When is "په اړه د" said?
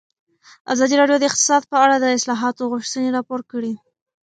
1.71-2.05